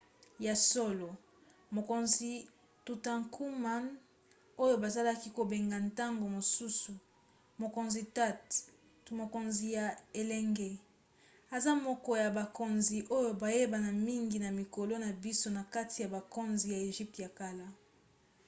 ya 0.45 0.55
solo! 0.71 1.09
mokonzi 1.75 2.29
tutankhamun 2.85 3.83
oyo 4.63 4.75
bazalaki 4.83 5.29
kobenga 5.37 5.77
ntango 5.87 6.25
mosusu 6.35 6.91
mokonzi 7.61 7.99
tut 8.17 8.43
to 9.05 9.11
mokonzi 9.21 9.65
ya 9.77 9.85
elenge 10.21 10.69
aza 11.55 11.71
moko 11.87 12.11
ya 12.23 12.29
bakonzi 12.39 12.97
oyo 13.17 13.31
bayebana 13.41 13.89
mingi 14.07 14.37
na 14.41 14.49
mikolo 14.59 14.93
na 15.03 15.09
biso 15.23 15.47
na 15.57 15.63
kati 15.73 15.97
ya 16.03 16.09
bakonzi 16.15 16.65
ya 16.73 16.79
egypte 16.89 17.17
ya 17.25 17.29
kala 17.39 17.65